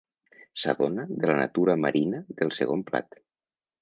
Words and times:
S'adona 0.61 1.03
de 1.25 1.29
la 1.31 1.35
natura 1.41 1.75
marina 1.83 2.23
del 2.41 2.55
segon 2.61 2.83
plat. 2.89 3.21